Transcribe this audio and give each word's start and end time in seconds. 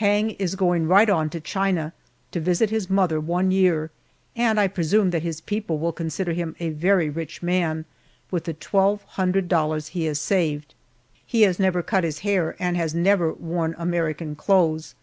Hang 0.00 0.30
is 0.40 0.54
going 0.54 0.88
right 0.88 1.10
on 1.10 1.28
to 1.28 1.40
China, 1.40 1.92
to 2.30 2.40
visit 2.40 2.70
his 2.70 2.88
mother 2.88 3.20
one 3.20 3.50
year, 3.50 3.90
and 4.34 4.58
I 4.58 4.66
presume 4.66 5.10
that 5.10 5.20
his 5.22 5.42
people 5.42 5.76
will 5.78 5.92
consider 5.92 6.32
him 6.32 6.56
a 6.58 6.70
very 6.70 7.10
rich 7.10 7.42
man, 7.42 7.84
with 8.30 8.44
the 8.44 8.54
twelve 8.54 9.02
hundred 9.02 9.46
dollars 9.46 9.88
he 9.88 10.06
has 10.06 10.18
saved. 10.18 10.74
He 11.26 11.42
has 11.42 11.58
never 11.58 11.82
cut 11.82 12.02
his 12.02 12.20
hair, 12.20 12.56
and 12.58 12.78
has 12.78 12.94
never 12.94 13.30
worn 13.34 13.74
American 13.76 14.34
clothes. 14.36 14.94